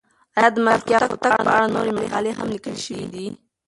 [0.37, 3.27] آیا د ملکیار هوتک په اړه نورې مقالې هم لیکل شوې دي؟